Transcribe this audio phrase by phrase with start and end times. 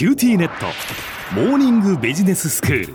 [0.00, 0.64] QTnet。
[1.34, 2.94] モーニングビジネススクール。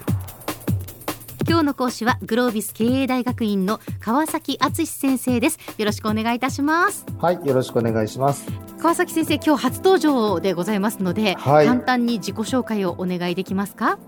[1.47, 5.59] 今日の講師はグロービス経営大学院の川崎敦先生です。
[5.77, 7.05] よろしくお願いいたします。
[7.19, 8.47] はいよろしくお願いします。
[8.81, 13.99] 川崎先生今日初登場でございますので、はい、簡単に自己紹介をお願いできますか？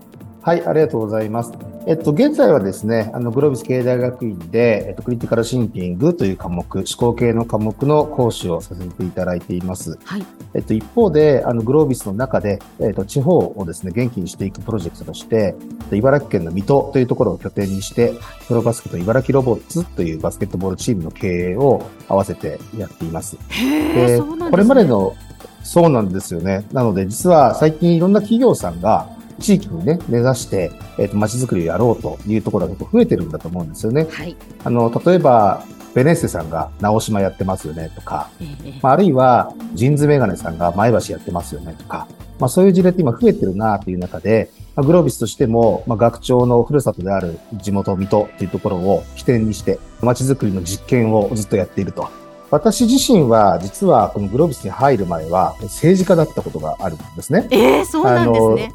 [0.42, 1.52] はい、ありがとうございます。
[1.88, 9.98] えっと、現在はですね、あの、グロービス経営大学院で、えっと、クリティカルシンキングという科目、思考系の科目の講師をさせていただいています。
[10.04, 10.26] はい。
[10.52, 15.54] えっと、一方で、あの、グロービスの中で、えっと、地方をですね、元気にしていくプロジェクトとして、
[15.90, 18.12] 茨城県の水戸というところを拠点にして、
[18.46, 23.38] プロバスケット茨城ロボッツというバスケットボールチームの経営を合わせてやっています。
[23.48, 25.16] へで、ね、これまでの、
[25.62, 26.66] そうなんですよね。
[26.70, 34.06] なので、実は最近いろんな企業さんが、地域にね、目指して、えっ、ー、と、街づくりをやろうというところが結構増えてるんだと思うんですよね。
[34.10, 34.36] はい。
[34.64, 35.64] あの、例えば、
[35.94, 42.06] ベネッセさんが直島やってますよねとか、えー、まあ、あるいは、ジンズメガネさんが前橋やってますよねとか、
[42.38, 52.08] まあ、そういう事例って今増えてるなという中で、まあ、グロービスとしても、まあ、学長のふるさとである地元水戸というところを起点にして、街づくりの実験をずっとやっていると。
[52.50, 57.46] 私自身は、実はこのグロービスに入る前は、政治家だったことがあるんですね。
[57.50, 58.72] ええー、そうなんですね。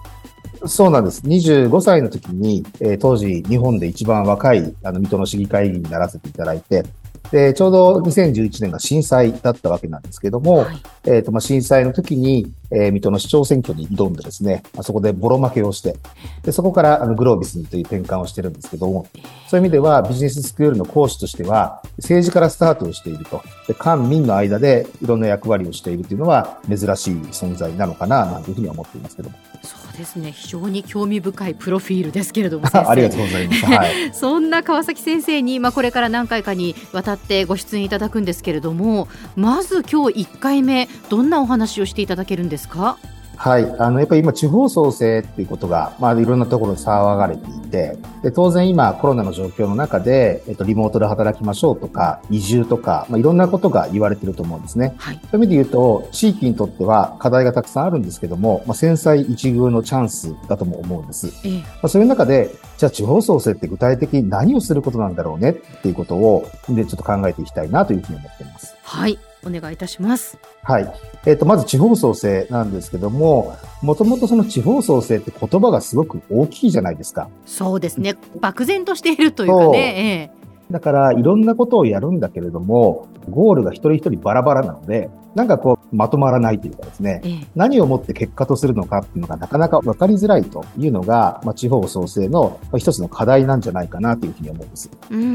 [0.66, 1.22] そうなんです。
[1.24, 6.84] 25歳の時に、えー、当時日本で一番若いあの水戸の市議会議員にならせていただいて、
[7.32, 15.96] で、ちょうど2011年が震災だったわけなんですけども、はい、えっ、ー、と、まあ、震災の時に、えー、水戸の市長選挙に挑んでですね、あそこでボロ負けをして、
[16.44, 19.08] で、そこからあのグロービスにという転換をしてるんですけども、
[19.48, 23.42] そういう意味ではビジネススクールの講師としては、政治からスタートをしていると。
[23.68, 29.36] で、官民の間でいろんな役割をしているというのは珍しい存在なのかな、なんていうふうには思っていますけども。
[29.62, 30.32] そうですね。
[30.32, 42.98] 非常に興味深いプロフィールですけれども ありがとうございます、はい、 そんな川崎先生に、まあ、これから何回かにわたってご出演いただくんですけれどもまず今日1回目どんなお話をしていただけるんですか？
[43.36, 43.76] はい。
[43.80, 54.94] あの、やっぱり今、地方創生っていうことが、まあ、いろんなところで騒がれていて、で、当然今、コロナの状況の中で、えっと、リモートで働きましょうとか、移住とか、まあ、いろんなことが言われてると思うんですね。
[54.98, 55.20] はい。
[55.30, 61.28] そういう意味で言うと、地域にとっては課題がたくさんあるんですけども、まあ、繊細一遇のチャンスだとも思うんです。
[61.44, 68.76] ええ、まあ、そういう中で、じゃあ地方創生って具体的に何をすることなんだろうねっていうことを、で、ちょっと考えていきたいなというふうに思っています。
[68.84, 69.18] はい。
[69.46, 70.38] お願いいたします。
[70.64, 70.94] はい。
[71.26, 77.30] えっ、ー、と、まず地方創生なんですけども、もともとその地方創生って言葉がすごく大きいじゃないですか。
[77.46, 78.16] そうですね。
[78.40, 80.30] 漠然としているというかね。
[80.32, 94.90] ええだから、いろんなことをやるんだけれども、ゴールが一人一人バラバラなので、なんかこう、まとまらないというかですね、ええ、何をもって結果とするのかっていうのがなかなか分かりづらいというのが、まあ、地方創生の一つの課題なんじゃないかなというふうに思うんです。
[95.12, 95.26] うんう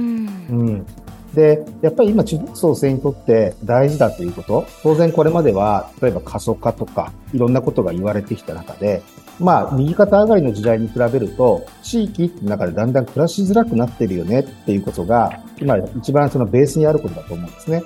[0.71, 0.87] ん
[1.35, 9.03] で、やっぱり今、地方創生にとって大事だということ、当然これまでは、例えば過疎化とか、いろんなことが言われてきた中で、
[9.39, 17.83] まあ、右肩上がりの時代に比べると、地域って中でだんだん暮らしづらくなってるよねっていうことが、今一番そのベースにあることだと思うんですね。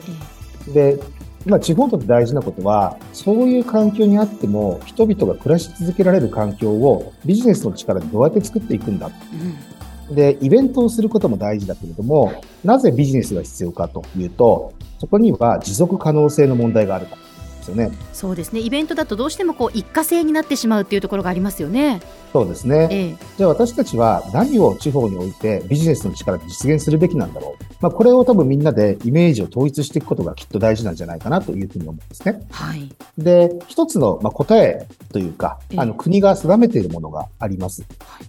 [0.72, 0.98] で、
[1.44, 9.08] 今地方とって大事なことは、そういう環境にあっても、人々が暮らし続けられる環境をビジネスの力でどうやって作っていくんだ。
[9.08, 9.81] うん
[10.12, 12.32] で、イベントをすることも大事だけれども、
[12.64, 17.22] なぜビジネスが必要かというと、そこには持続可能性の問題があるから
[17.62, 17.90] ですよね。
[18.12, 18.60] そうですね。
[18.60, 22.00] イベントだとどうしてもこう一過性になってしまうっていうところがありますよね。
[22.32, 22.88] そうですね。
[22.90, 27.71] ええ、じゃあ私たちは何を地方においてビジネスの力で実現するべきなんだろう。
[27.82, 32.46] まあ、これを多分みんなでイメージを統一していくことがきっと大事なんじゃないかなというふうに思うんですね。
[32.52, 32.88] はい。
[33.18, 37.84] で、一つの、まあ、答えというか、あの国が定めているものがあります。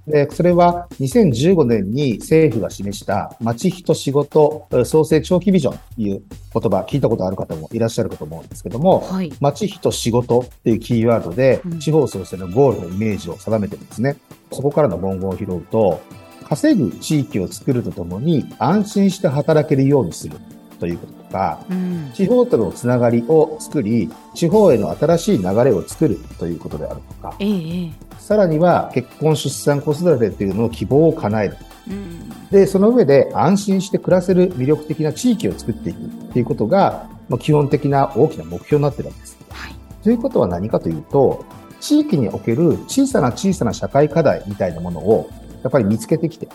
[0.07, 14.17] で、それは2015年に政府が示した町人仕事創生長期ビジョンという言葉、聞いたことある方もいらっしゃるかと思うんですけども、はい、町人仕事っていうキーワードで、地方創生のゴールのイメージを定めてるんですね。
[14.51, 16.01] そこからの文言を拾うと、
[16.43, 20.37] 稼ぐ地域を作るとともに安心して働けるようにする
[20.79, 31.57] ということとか、うん、地方とのつながりを作り、地方への新しい流れを作るということであるとか、ええ、さらには結婚、出産、子育てというのを希望を叶える。
[31.89, 35.99] うん、で、その上で安心して暮らせる魅力的な地域を作っていく
[36.33, 39.37] ということが、まあ、基本的な大きな目標になっているわけです。
[39.49, 41.45] はい、ということは何かというと、
[41.79, 45.29] 地域における小さな小さな社会課題みたいなものを
[45.63, 46.47] やっぱり見つけてきて、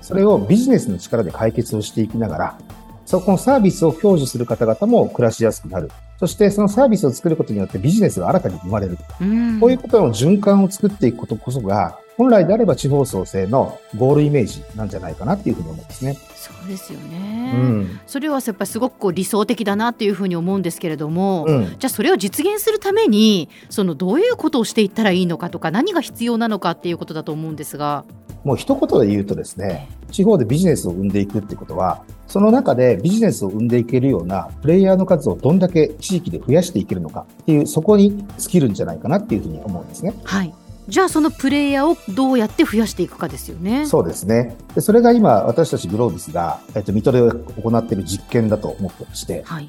[0.00, 2.58] それをビジネスの力で解決をしていきながら、
[3.04, 5.90] そこのサービスを享受する方々も暮らしやすくなる。
[6.18, 8.92] そしてそのサービスを作ることによってビジネスが新たに生まれる。
[8.92, 16.16] うこういうことの循環を作っていくことこそが、本来であれば地方創生のゴールイメージなんじゃないかなっていうふうに思うんですね。
[16.42, 28.04] そうですよね、うん、それはやっぱりすごくこう理想的だなっていうふうに思うんですけれども、うん、じゃあそれを実現するためにそのどういうことをしていったらいいのかとか何が必要なのかっていうことだと思うんですが。
[28.44, 40.14] もう一言で言うとですね、地方でビジネスを生んでいくってことは、その中でビジネスを生んでいけるようなプレイヤーの数をどんだけ地域で増やしていけるのかっていう、そこに尽きるんじゃないかなっていうふうに思うんですね。
[40.24, 40.54] はい。
[40.88, 43.86] じゃあそのプレイヤーをどうやって増やしていくかですよね。
[43.86, 44.56] そうですね。
[44.74, 47.18] でそれが今私たちグロービスが、えっと、水戸で
[47.62, 49.68] 行っている実験だと思ってまして、はい、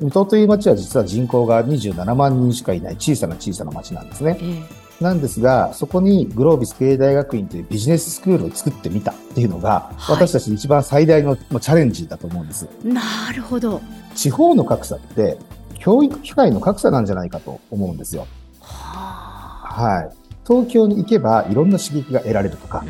[0.00, 4.38] 水戸という町は実は人口が27万人しかいない小さな小さな町なんですね。
[4.40, 12.68] えーなんですが、そこにグロービス経営大学院というビジネススクールを作ってみたっていうのが、はい、私たち一番最大のチャレンジだと思うんです。
[12.84, 13.02] な
[13.34, 13.80] るほど。
[14.14, 15.36] 地方の格差って、
[15.78, 18.26] 教育機会の格差なんじゃないかと思うんですよ。
[18.60, 20.16] はい。
[20.46, 22.84] 東京に行けばいろんな刺激が得られるとか、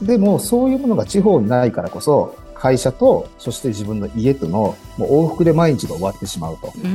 [0.00, 6.72] うん、でもそういうものが地方にないからこそ、会社と、そして自分の家とのもう往復で毎日が終わってしまうと。
[6.84, 6.88] う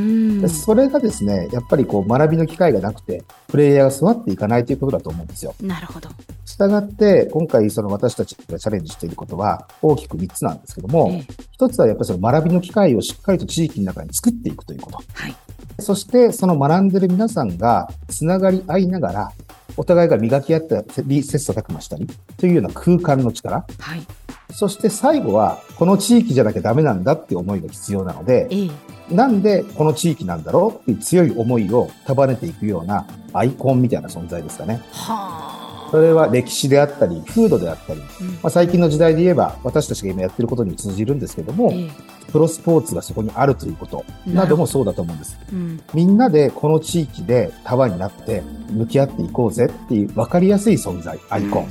[0.49, 5.55] それがですね、やっぱりこう学びの機会がなくて、プレイヤーが育っていかないということだと思うんですよ。
[5.61, 6.09] なるほど。
[6.45, 11.21] したがって、今回その私たちがチャレンジしていることは大きく3つなんですけども、
[11.51, 14.97] 一、つはやっぱりその学びの機会をしっかりと地域の中に作っていくということ。
[15.13, 15.35] はい。
[15.79, 19.31] そしてその学んでる皆さんがつながり合いながら、
[19.77, 22.07] お互いが磨き合ったり、切磋琢磨したり
[22.37, 23.65] というような空間の力。
[23.79, 24.05] はい。
[24.51, 34.81] そして最後は、この地域じゃなきゃダメなんだっていう思いが必要なので、ええ、なんでこの地域なんだろうっていう強い思いを束ねていくようなアイコンみたいな存在ですかね。
[34.91, 35.63] はあ。
[35.91, 41.87] それは歴史であったり、風土であったり、うん、まあ、最近の時代で言えば、私たちが今やってることに通じるんですけども、え
[42.31, 45.37] プロスポーツがそこにあるということなどもそうだと思うんです。
[45.51, 48.41] うん、みんなでこの地域で束になって
[48.71, 51.65] 向き合っていこうぜっていう分かりやすい存在、アイコン。
[51.65, 51.69] うん、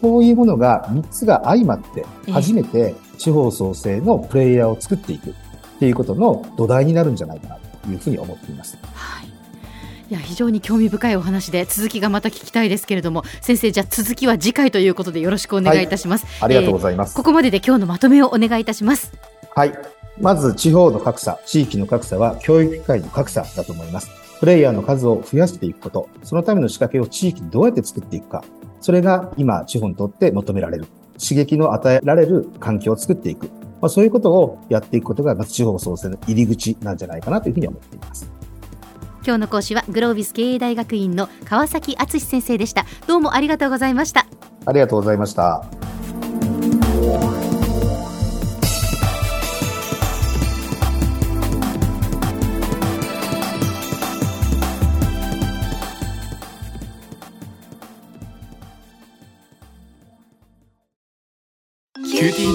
[0.00, 5.34] こういうものが3つが相まって初めて地方創生のプレイヤーを作っていくっ
[5.78, 8.78] ていうことの土台になるんじゃないかなというふうに思っています。
[8.94, 9.28] はい。
[10.10, 19.12] いや非常に興味深いお話で続きがまた聞きたいですけれども先生じゃあ続きは次回ということでよろしくお願いいたします、はい、ありがとうございます、えー、ここまでで今日のまとめをお願いいたします。
[19.54, 19.72] はい。
[20.18, 24.10] まず地方の格差地域の格差は教育機会の格差だと思います。
[24.40, 28.44] プレイヤーの数を増やしていくことそのための仕掛けを地域にどうやって作っていくか
[28.80, 30.86] それが今地方にとって求められる
[31.18, 33.46] 刺激の与えられる環境を作っていく。
[33.80, 38.30] まあ、そういうことをやっていくことが、まず地方創生の入り口なんじゃないかなというふうに思っています。
[39.24, 42.86] 今日の講師はグロービス経営大学院の川崎敦先生でした。
[43.06, 44.26] どうもありがとうございました。
[44.64, 45.77] ありがとうございました